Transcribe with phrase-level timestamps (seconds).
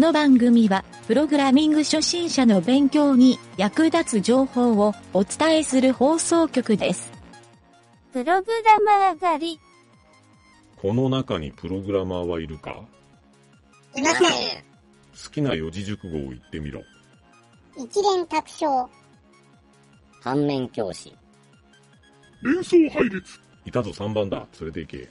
[0.00, 7.12] の番組は、プログラミング初心者の勉強に役立つ情報をお伝えする放送局です。
[8.12, 9.60] プログラマー狩り。
[10.76, 12.82] この中にプログラマーはいるか？
[13.94, 14.28] いません。
[15.22, 16.82] 好きな四字熟語を言ってみろ。
[17.76, 18.88] 一連卓章。
[20.22, 21.14] 反面教師。
[22.42, 24.46] 連想配列いたぞ3番だ。
[24.60, 25.08] 連れて行け。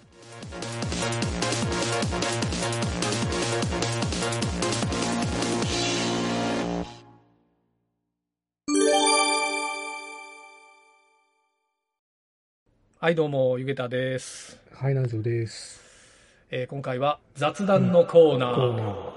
[13.02, 14.60] はい、どうも、ゆげたです。
[14.74, 15.82] はい、南條です。
[16.52, 19.12] えー今回は雑談のコーナー。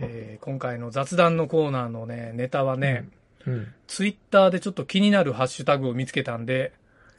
[0.00, 3.08] えー今回の雑談のコーナーのね、ネタはね、
[3.46, 3.72] うん。
[3.86, 6.72] ツイッターでちょっと気になるハッシュタグを見つけたんで、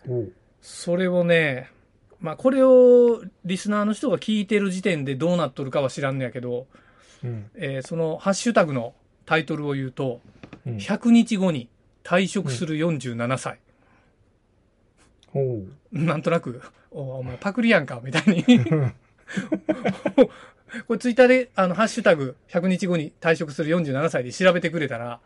[0.06, 0.34] おう。
[0.62, 1.72] それをね、
[2.20, 6.68] まあ、これをリスナーの人が聞いてる時点でどうなっとるかは知らんのやけど、
[7.24, 7.50] うん。
[7.56, 8.94] えーそのハッシュタグの
[9.26, 10.20] タイトルを言うと、
[10.68, 10.76] うん。
[10.76, 11.70] 100日後に
[12.04, 13.60] 退職する47歳。
[15.92, 18.44] なんとなく、おお前パクリやんか、みたいに。
[20.88, 25.20] これツイッターで、あの、ハッシュタグ、100日後に退職する47歳で調べてくれたら、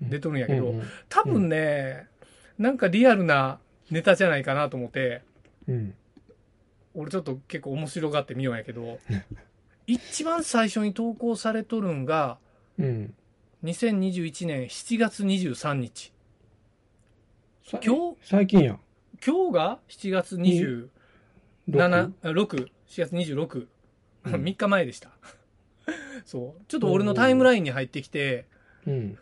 [0.00, 2.08] 出とるんやけど、うん多分ね、
[2.58, 3.58] なんかリアルな
[3.90, 5.22] ネタじゃないかなと思って、
[5.68, 5.94] うん。
[6.94, 8.98] 俺ちょっと結構面白がってみようんやけど、
[9.86, 12.38] 一番最初に投稿されとるんが、
[12.78, 13.14] うん。
[13.64, 16.12] 2021年7月23日。
[17.64, 18.16] さ今日？
[18.22, 18.80] 最近やん。
[19.26, 20.90] 今日が7月27、
[21.70, 23.66] 六あ6、4月26、
[24.26, 25.10] うん3日前でした。
[26.24, 26.62] そう。
[26.68, 28.46] ちょっと俺のタイムラインに入ってきて、
[28.86, 29.18] うん。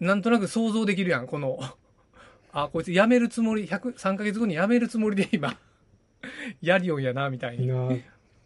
[0.00, 1.58] なんとなく想像できるやん、この、
[2.52, 5.58] あ、こいつ辞めるつもり、100、3ヶ月後に辞めるつもりで今、
[6.60, 7.66] やりよんやな、みたいに。
[7.66, 7.96] な、なる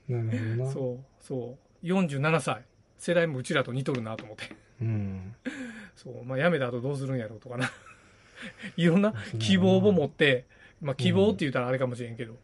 [0.08, 0.70] ほどな。
[0.70, 1.86] そう、そう。
[1.86, 2.64] 47歳。
[2.96, 4.44] 世代もうちらと似とるなと思って。
[4.82, 5.34] うん。
[5.96, 6.24] そう。
[6.24, 7.70] まあ、辞めた後どうするんやろうとかな。
[8.76, 10.46] いろんな希望を持って、
[10.80, 12.36] まあ、希望って言ったらあれかもしれんけど、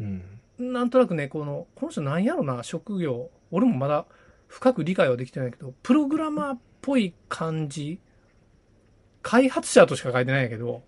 [0.00, 0.22] うん。
[0.58, 3.30] なんとなくね、この、この人なんやろな、職業。
[3.50, 4.06] 俺もまだ
[4.48, 7.98] 深く理解はできてないけど、プログラマーっぽい感じ
[9.22, 10.82] 開発者としか書いてないんやけど、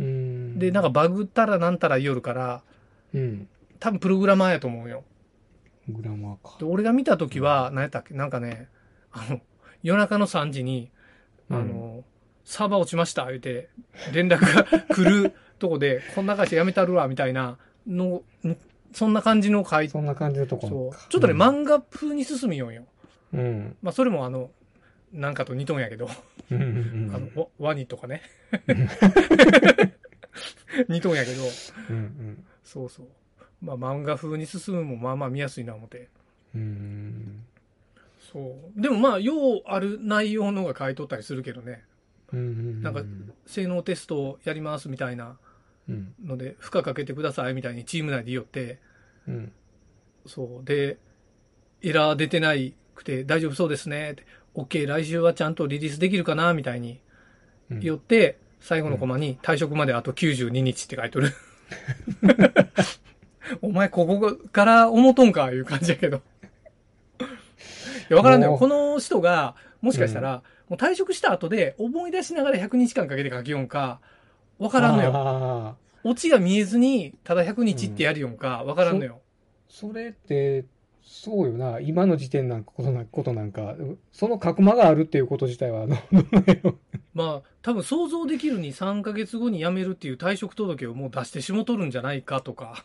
[0.00, 0.58] うん。
[0.58, 2.62] で、なんかバグったらなんたら言いよるから、
[3.14, 3.48] うん。
[3.78, 5.04] 多分プログラマーやと思うよ。
[5.88, 6.64] グラマーかで、。
[6.64, 8.68] 俺が見たときは、何やったっけなんかね、
[9.12, 9.40] あの、
[9.82, 10.90] 夜中の3時に、
[11.50, 12.04] あの、
[12.44, 13.68] サーバー落ちました、言うて、
[14.12, 18.56] 連絡が来るとこで、 こんな会社辞めたるわ、みたいなの、ん
[18.92, 21.06] そんな感じの書いそんな感じのとこそうか。
[21.08, 22.84] ちょっとね、漫画風に進みよんよ。
[23.32, 23.76] うん。
[23.82, 24.50] まあ、それもあの、
[25.12, 26.08] なんかと似とんやけど、
[26.50, 26.60] うん。
[26.60, 27.12] うん。
[27.14, 28.22] あの、ワワニとかね。
[30.88, 31.42] 似とんやけど、
[31.90, 32.44] うん。
[32.64, 33.06] そうそう。
[33.62, 36.08] まあ、漫画風に進むもまあまあ見やすいな思って。
[36.54, 37.44] うん。
[38.20, 38.80] そう。
[38.80, 41.84] でもまあ、ようある内容のが書いとったりするけどね。
[42.32, 42.82] うん。
[42.82, 43.02] なんか
[43.46, 45.36] 性能テストをやりますみたいな
[45.88, 46.14] うん。
[46.24, 48.78] ので、負荷かけてくださいみたいにチーム内で言って、
[49.28, 49.52] うん。
[50.26, 50.64] そう。
[50.64, 50.98] で、
[51.82, 54.24] エラー出てないくて大丈夫そうですねって。
[54.54, 57.00] OK、来週はちゃんとリリースできるかなみたいに
[57.70, 61.32] うん言って、最後のコマに退職まであと92日って書いとる。
[63.60, 66.18] お前ここから思うとんかいう感じやけど。
[66.18, 66.20] い
[68.10, 68.56] や、わからんのよ。
[68.56, 74.00] この人が、もしかしたら、もう退職した後で思い出しながら100日間かけて書きよんか、
[74.58, 75.76] わからんのよ。
[76.04, 79.20] オチが見えずに、ただ100日ってやるよんか、わからんのよ。
[79.68, 80.64] それって、
[81.02, 81.80] そうよな。
[81.80, 83.74] 今の時点なんかことなことなんか、
[84.12, 85.96] その角間があるっていうこと自体は、あ の、
[87.14, 92.84] まあ、多分想像できるに3ヶ月後に辞めるっていう退職届をもう出してしもとるんじゃないかとか。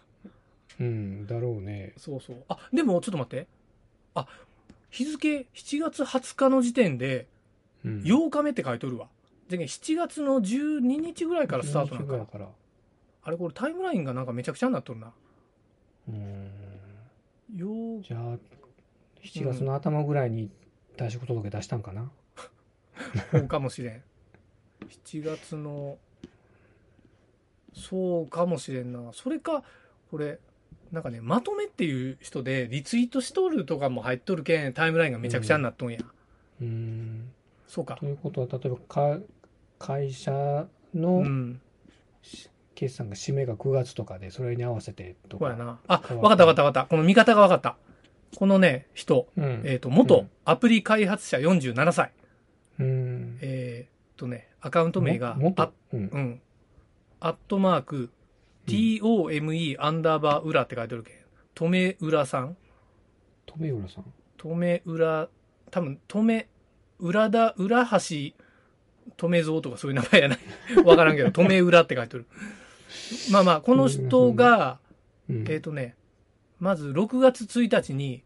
[0.80, 1.94] うん、だろうね。
[1.98, 2.44] そうそう。
[2.50, 3.48] あ、でもちょっと待って。
[4.14, 4.28] あ、
[4.90, 7.28] 日付7月20日の時点で
[7.88, 9.08] うん、8日目って書いとるわ。
[9.50, 12.20] で、7月の12日ぐらいからスタートなんかな。
[12.20, 12.48] だから。
[13.24, 15.12] あれこれタイムラインがなんかめちゃくちゃになっとるな。
[16.10, 16.52] うん。
[17.56, 18.38] よじゃあ、
[19.24, 20.50] 7月の頭ぐらいに
[20.96, 22.12] 退職届出したんかな？
[23.32, 24.04] そうかもしれん。
[24.88, 25.98] 7月の、
[27.74, 29.12] そうかもしれんな。
[29.14, 29.64] それか、
[30.10, 30.40] これ、
[30.92, 36.00] なんかね、まとめっていう人でリツイートしとるとかも入っとるけん、タイムラインがめちゃくちゃになっとんや。
[36.62, 37.32] うん。
[37.68, 38.06] そうかと。
[38.06, 39.20] いうことは、例えばか、
[39.80, 41.62] 会社うのん。
[42.76, 45.46] 決算が締めが9月とかで、それに合わせてとか。
[45.46, 45.80] そうやな。
[45.88, 46.90] あ、変わかったわかったわかった。
[46.90, 47.78] この見方がわかった。
[48.36, 49.62] このね、人、うん。
[49.66, 52.12] えっ、と、う元んアプリ開発者47歳。
[52.80, 53.38] うん。
[53.42, 56.18] えっ、とね、アカウント名が、うんう。
[56.20, 56.42] ん。
[57.20, 58.12] アットマーク、
[58.68, 61.16] tome アンダーバー裏って書いてるけん。
[61.56, 62.58] とめうらさん。
[63.48, 64.14] 留浦さん。
[64.38, 65.30] とめうら
[65.72, 66.48] 多分、止め、
[67.00, 68.34] 裏田、裏橋、止
[69.30, 70.40] め蔵とかそういう名前やない？
[70.84, 72.26] わからんけど、止め裏って書いてる。
[73.32, 74.80] まあまあ、この人が、
[75.30, 75.96] うんえっ、とね、
[76.60, 78.24] まず6月1日に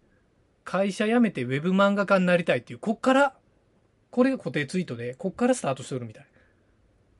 [0.63, 3.35] 会社辞めてウェブ漫画家になりたいっていう、こっから、
[4.09, 6.25] これが固定ツイートで、こっからスタートしてるみたい。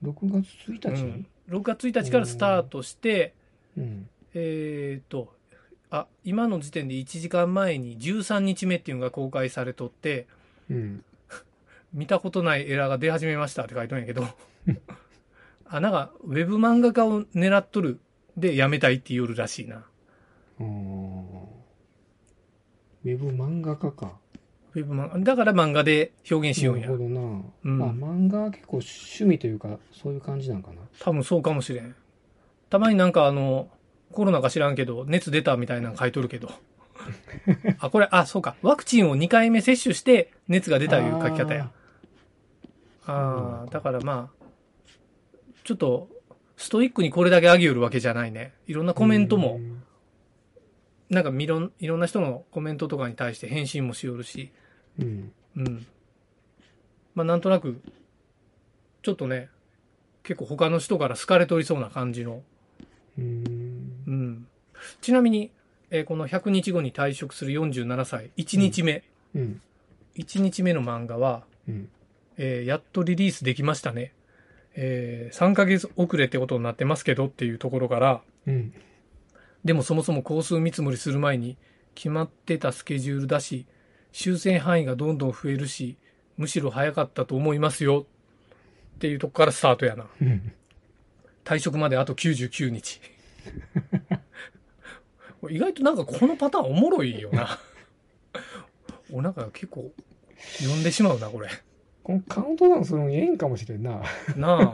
[0.04, 3.34] 6月1日うん、6月1日からスタートして、
[3.78, 4.10] うん。
[4.34, 5.34] えっ、と、
[5.90, 10.28] あ、今の時点で1時間前に13日目っていうのが公開されとって、
[10.70, 11.04] うん。
[11.94, 14.26] 見たことないエラーが出始めましたって書いてるんやけど、
[15.66, 18.00] あ、なんか、ウェブ漫画家を狙っとる
[18.38, 19.78] で辞めたいって言うらしいな。
[20.60, 20.66] あー
[23.04, 24.20] ウェブ漫画家か。
[24.74, 27.04] ウェブ漫画、だから漫画で表現しようんやなるほ。
[27.04, 27.22] どな。
[27.66, 30.82] うんまあ漫画は結構趣味というか、そういう感じなんかな。
[31.00, 31.96] 多分そうかもしれん。
[32.70, 33.70] たまになんかあの、
[34.12, 36.50] コロナか知らんけど、熱出たみたいなの書いとるけど。
[37.80, 38.56] あ、これ、あ、そうか。
[38.62, 41.72] ワクチンを2回目接種して熱が出たいう書き方や。
[43.06, 44.46] ああ、だからまあ、
[45.64, 46.10] ちょっと、
[46.58, 48.54] ストイックにこれだけ上げよるわけじゃないね。
[48.68, 49.84] いろんなコメントもう、ん
[51.10, 54.50] なんかいろんいろんな人のコメントとかに対して返信もしよるし、
[54.98, 55.32] うん。
[55.58, 55.86] うん。
[57.16, 57.82] まあなんとなく、
[59.02, 59.50] ちょっとね、
[60.24, 62.44] 結構他の人から好かれとりそうな感じの
[63.18, 64.04] うん。
[64.08, 64.48] うん。
[65.02, 65.52] ちなみに、
[65.90, 69.04] えーこの100日後に退職する47歳、1日目、
[69.36, 69.62] うん。
[70.16, 71.90] 1日目の漫画は、うん。
[72.44, 74.14] えーやっとリリースできましたね。
[74.74, 78.74] えー3ヶ月遅れってことになってますけどっていうところから、うん。
[79.64, 81.56] でもそもそも工数見積もりする前に
[81.94, 83.68] 決まってたスケジュールだし、
[84.12, 85.98] 修正範囲がどんどん増えるし、
[86.38, 88.08] むしろ早かったと思いますよ
[88.96, 90.08] っていうとこからスタートやな。
[90.20, 90.52] うん。
[91.44, 93.00] 退職まであと99日。
[95.50, 97.60] 意外となんかこのパターンおもろいよな。
[99.14, 99.92] おなんか結構
[100.58, 101.50] 読んでしまうな、これ。
[102.04, 104.02] このカウントダウンするのにええんかもしれんな。
[104.36, 104.74] な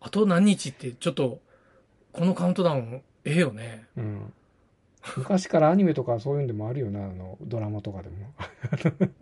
[0.00, 1.40] あと何日ってちょっと、
[2.12, 3.86] このカウントダウン、ええよね。
[3.96, 4.32] うん。
[5.16, 8.32] 昔からアニメとかそういうんでもあるよな、あの、ドラマとかでも。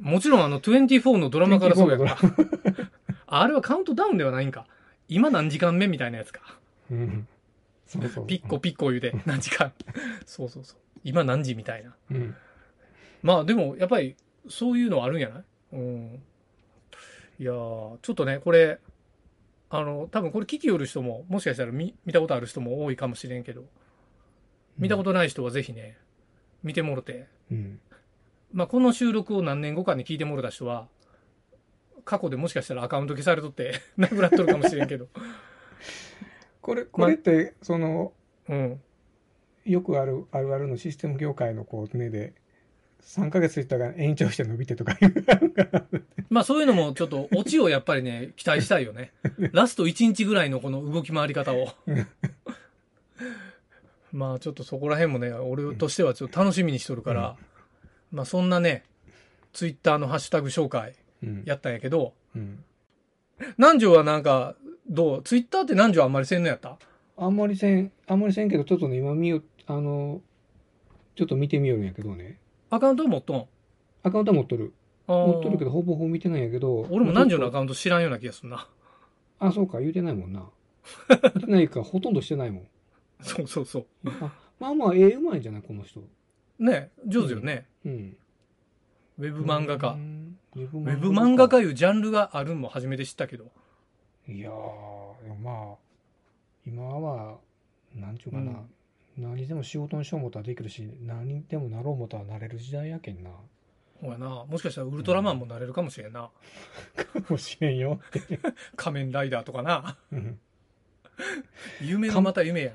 [0.01, 2.91] もちろんあの24のドラマからそうやから24。
[3.27, 4.67] あ あれはカウントダウンではないんか。
[5.09, 6.59] 今何時間目みたいなやつか。
[6.91, 7.29] うん。
[7.87, 8.27] そうそう。
[8.27, 9.73] ピッコピッコ言うて何時間。
[10.27, 10.79] そうそうそう。
[11.05, 11.95] 今何時みたいな。
[12.11, 12.35] うん。
[13.23, 14.17] まあでもやっぱり
[14.49, 15.45] そういうのはあるんやない？
[15.73, 16.23] うん。
[17.39, 18.79] いやー、ちょっとね、これ、
[19.71, 23.65] あの、多分これ聞きよる人も、もしかしたら見見たことある人も多いかもしれんけど、
[24.79, 25.97] 見たことない人はぜひね、
[26.63, 27.81] 見てもろて、うん。
[28.53, 30.89] まあこの収録を何年後かに聞いてもろた人は、
[32.05, 35.09] 過去でもしかしたらアカウント消されとって、 なくなっとるかもしれんけど、
[36.61, 38.13] これ、これって、その、
[38.49, 38.81] うん。
[39.65, 42.35] よくある、あるあるのシステム業界のこう、ねで、
[43.05, 44.97] 3ヶ月いったら延長して伸びてとか
[46.31, 49.13] まあそういうのもちょっとオチをやっぱりね、 期待したいよね。
[49.53, 51.69] ラスト1日ぐらいのこの動き回り方を。
[54.13, 57.37] まあちょっとそこら辺もね、俺としてはちょっと楽しみにしとるから、
[58.11, 58.85] まあそんなね、
[59.53, 61.43] ツイッターのハッシュタグ紹介うん。
[61.47, 62.65] やったんやけど、うん。
[63.59, 64.57] 南條はなんか、
[64.89, 65.23] どう？
[65.23, 66.79] ツイッターって南條あんまりせんのやった？
[67.17, 70.21] あんまりせん、あんまりせんけど、ちょっとね、今見よ、あの、
[71.17, 72.39] ちょっと見てみよるんやけどね。
[72.75, 73.47] アカウント持っとん？
[74.03, 74.73] アカウントは持っとる。
[75.07, 76.87] あー持っとるけど、ほぼほぼ見てないんやけど。
[76.91, 78.69] 俺も南條のアカウント知らんような気がするな。
[79.39, 80.49] あ、そうか、言うてないもんな。
[81.09, 82.67] 言うてないか、ほとんどしてないもん。
[83.21, 86.01] そうそうそあ、まあまあ、ええうまいんじゃない、この人。
[86.01, 86.05] う。
[86.65, 87.67] ね、上手よね。
[87.85, 88.17] うん。
[89.19, 89.97] ウェブ漫画家う。
[89.97, 90.39] ん。
[90.57, 93.51] ウェブウェブ漫画家いうジャンルがあるのも初めて知ったけど。
[94.29, 95.77] いやー、でもまあ、
[96.67, 97.39] 今は、
[97.95, 98.53] なんちゅうかな、
[99.17, 103.31] 何でも仕事にしよう思ったらできるし、何でもなろう思ったらなれる時代やけんな。
[104.01, 104.45] ほやな。
[104.45, 106.31] もしかしたらウルトラマンもなれるかもしれんな。
[106.97, 108.21] かもしれんよって。
[108.77, 109.99] 仮面ライダーとかな。
[110.13, 110.39] うん
[111.81, 112.73] 夢のまた夢や。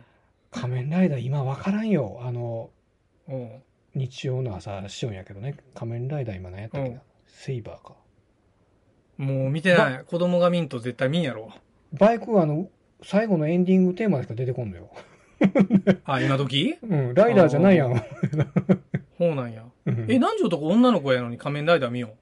[0.51, 2.19] 仮面ライダー今わからんよ。
[2.21, 2.69] あの、
[3.27, 3.63] うん。
[3.95, 5.57] 日曜の朝しようんやけどね。
[5.73, 6.95] 仮面ライダー今何やったっけな。
[6.95, 7.95] うんセイバーか。
[9.17, 10.03] もう見てない。
[10.03, 11.53] 子供が見んと絶対見んやろ。
[11.93, 12.69] バイクはあの、
[13.01, 14.89] 最後のエンディングテーマでしか出てこんのよ。
[16.05, 16.77] あ、今時？
[16.83, 17.95] うん、ライダーじゃないやん。
[19.17, 19.63] そうなんや。
[19.85, 22.15] うんえ、南條とか女の子やのに仮面ライダー見よ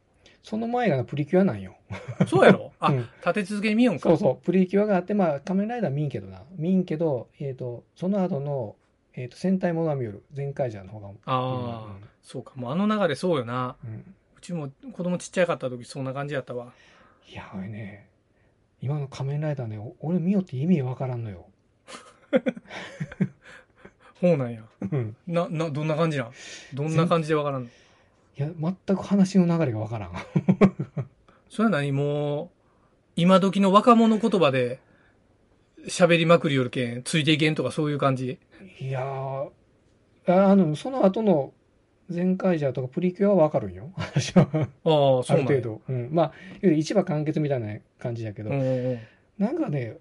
[0.44, 1.76] その前がなプリキュアなんよ。
[2.22, 2.26] う。
[2.26, 2.72] そうやろ？
[2.80, 4.10] あ、うん立て続けに見よんか。
[4.10, 6.44] そうそう、プリキュアがあって、まあ、仮面ライダー見んけどな。
[6.56, 8.76] 見んけど、えっ、と、その後の、
[9.14, 10.24] えっ、と、戦隊モノは見よる。
[10.34, 11.10] 全カイジャーの方が。
[11.10, 11.88] ああ、
[12.24, 12.54] そうか。
[12.56, 13.76] もうあの流れそうよな。
[13.84, 13.90] うん。
[13.92, 16.72] うんうちも子供ちっちゃかった時そんな感じやったわ。
[17.30, 18.08] いや、俺ね、
[18.82, 21.47] 今の仮面ライダーね、お俺見よって意味わからんのよ。
[24.22, 24.62] ほうなんや。
[24.92, 26.32] うんな、な、どんな感じなん？
[26.74, 27.68] どんな感じでわからんの？
[27.68, 27.72] い
[28.42, 30.12] や、全く話の流れがわからん。
[31.50, 31.92] それは何？
[31.92, 32.50] もう、
[33.16, 34.80] 今時の若者言葉で
[35.88, 38.40] 喋りまくりよるけん、ついていけんとかそういう感じ？
[38.80, 39.50] いやー、
[40.28, 41.54] ああの、その後の、
[42.10, 43.92] 全カイジャーとかプリキュアはわかるんよ。
[43.98, 44.48] 私は。
[44.54, 44.68] ああ、あ
[45.24, 45.82] そうなんやる程度。
[45.90, 46.10] うん。
[46.12, 49.00] まあ、いわゆる一話完結みたいな感じやけど、うんうんうん
[49.38, 49.98] なんかね、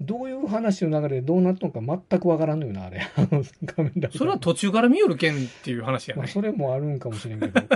[0.00, 3.00] どういう話の流れでどうなったのか全くわからんのよな、あれ。
[3.64, 6.32] 画面だそれは途中から見よるけんっていう話やまあ、ね。
[6.32, 7.60] それもあるんかもしれんけど。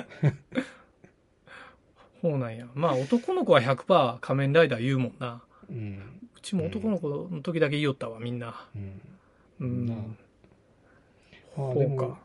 [2.21, 2.67] そうなんや。
[2.75, 5.43] まあ男の子は100%仮面ライダー言うもんな。
[5.71, 6.03] うん。
[6.37, 8.67] うちも男の子の時だけ言いよったわ、みんな。
[8.75, 9.01] うん。
[9.61, 9.87] うん。
[9.87, 9.99] なあ
[11.71, 12.19] あ、そうか、。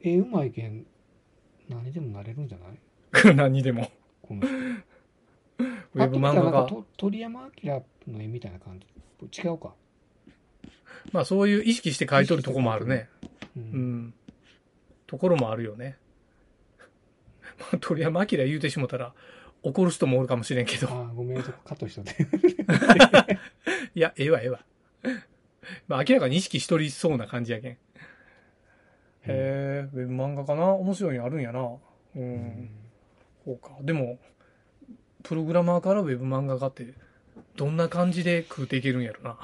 [0.00, 0.86] 絵うまいけん、
[1.68, 3.34] 何でもなれるんじゃない？
[3.36, 3.90] 何にでも。
[4.22, 4.48] この人。
[5.58, 6.64] ウェブ漫画が。
[6.64, 8.86] と鳥山明の絵みたいな感じ。
[9.42, 9.74] 違うか。
[11.12, 13.08] まあそういう意識して書いとるとこもあるね。
[13.56, 13.60] う。
[13.60, 14.14] うんん。
[15.06, 15.96] ところもあるよね。
[17.58, 19.14] まあ鳥山明言うてしもたら
[19.62, 20.88] 怒る人もおるかもしれんけど。
[20.88, 22.26] ああ、ごめん、そこカットしとって。
[23.94, 24.64] いや、ええわ、ええわ。
[25.88, 27.72] まあ明らかに意識しとりそうな感じやけん。
[27.72, 27.78] へ
[29.26, 31.60] え、ウェブ漫画かな面白いのあるんやな。
[31.60, 31.78] う。
[32.16, 32.70] うんん。
[33.44, 33.70] そうか。
[33.82, 34.18] でも、
[35.22, 36.94] プログラマーからウェブ漫画家って、
[37.56, 39.36] どんな感じで食うていけるんやろな。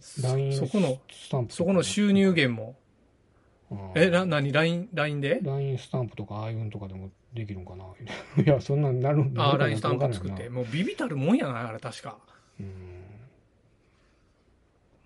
[0.00, 1.00] そこの、
[1.48, 2.76] そこの収入源も。
[3.72, 7.84] ああえ、な、なに ?LINE、LINE で？LINE スタンプとかああいうのとかでもできるんかな
[8.42, 10.48] いや、そんなんなるなああ、るかな LINE スタンプ作って。
[10.48, 12.18] もうビビたるもんやな、あれ確か。
[12.58, 12.66] な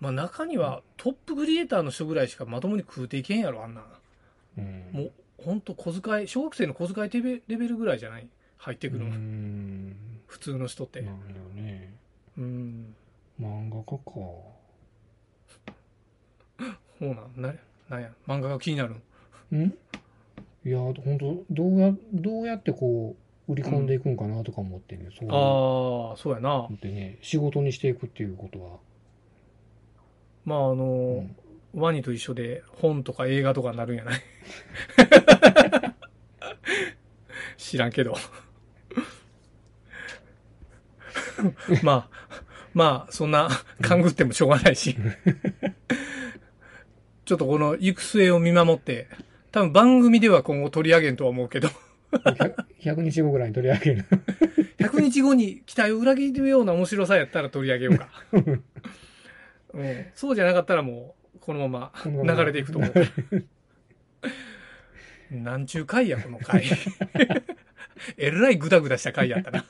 [0.01, 3.81] まあ中にはトップクリエイターの人ぐらいしかまともに食うていけんやろ、あんな
[4.91, 8.27] もう、ほんと小遣い、小学生の小遣いレベルぐらいじゃない？
[8.57, 9.07] 入ってくるの。
[9.07, 9.95] うん。
[10.27, 11.01] 普通の人って。
[11.01, 11.93] なんね。
[12.37, 12.95] うん。
[13.39, 14.03] 漫画家か。
[16.97, 17.53] そうなん、な、
[17.89, 18.95] なんや、漫画が気になる
[19.51, 19.61] ん。
[19.63, 19.73] ん？
[20.65, 23.15] いや、本当どうや、どうやってこ
[23.47, 26.67] う、売り込んでいくんかなとか思ってね、そう思ああ、そうやな。
[26.73, 28.77] ってね、仕事にしていくっていうことは。
[30.45, 31.35] まああのうーん
[31.73, 34.21] ワニと一緒で本とか映画とかになるんやない？
[37.57, 38.15] 知らんけど。
[41.83, 42.09] まあ、
[42.73, 43.49] まあ、そんな、
[43.81, 44.95] 勘ぐってもしょうがないし。
[47.25, 49.07] ちょっとこの行く末を見守って、
[49.51, 51.69] 多分番組では今後取り上げんとは思うけど、
[52.11, 54.05] 100 100日後ぐらいに取り上げる。
[54.79, 58.09] 100日後に期待を裏切るような面白さやったら取り上げようか。
[59.73, 62.93] うん、そうじゃなかったらもう、このまま流れていくと思う。
[65.31, 66.63] なんちゅう回や、この回。
[68.17, 69.65] えらいグダグダした回やったな。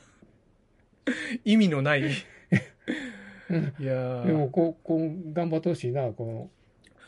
[1.46, 2.02] 意味のない。
[2.02, 6.50] いやでも、ーこう、こう、頑張ってほしいな、こ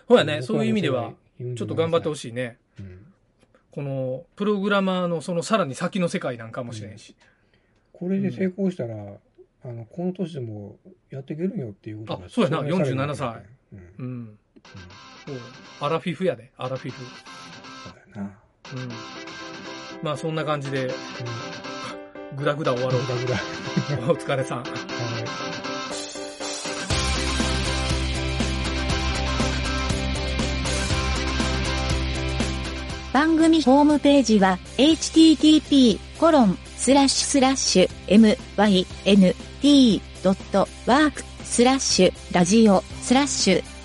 [0.08, 0.34] ほやの。
[0.34, 1.14] ね、そういう意味では、
[1.56, 2.18] ちょっと頑張ってほい。
[2.18, 2.58] しいね。
[2.80, 3.04] うん
[3.78, 7.16] この、プログラマーのそのさらに先の世界なんかもしれんし。
[7.94, 10.80] これで成功したら、あの、この年でも
[11.12, 13.80] やっていけるんよっていうことがあそうやな証明される47歳うん。
[13.80, 14.40] うんうん。
[15.28, 15.36] そう
[15.82, 17.00] アラフィフやで、アラフィフ。
[17.84, 18.40] そうだよな。
[18.74, 18.90] うん。
[20.02, 21.67] まあそんな感じで、うん
[22.38, 23.36] ぐだぐだ終わろうぐだぐだ。
[23.36, 23.44] か。
[24.14, 24.58] お疲れさん。
[24.60, 24.68] はい
[33.14, 36.44] 番組ホームページは http:// mynt.work
[41.44, 43.77] スラッシュラジオスラッシュ